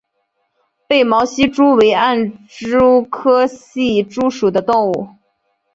[0.87, 5.09] 被毛隙蛛为暗蛛科隙蛛属的动物。